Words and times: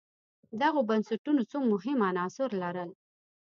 دغو 0.61 0.79
بنسټونو 0.89 1.41
څو 1.51 1.57
مهم 1.71 1.99
عناصر 2.09 2.49
لرل. 2.61 2.89